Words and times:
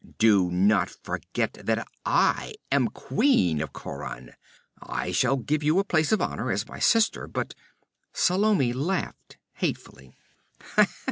Do 0.17 0.49
not 0.49 0.89
forget 0.89 1.59
that 1.63 1.87
I 2.07 2.55
am 2.71 2.87
Queen 2.87 3.61
of 3.61 3.71
Khauran! 3.71 4.31
I 4.81 5.11
shall 5.11 5.37
give 5.37 5.61
you 5.61 5.77
a 5.77 5.83
place 5.83 6.11
of 6.11 6.19
honor, 6.23 6.49
as 6.51 6.67
my 6.67 6.79
sister, 6.79 7.27
but' 7.27 7.53
Salome 8.11 8.73
laughed 8.73 9.37
hatefully. 9.57 10.15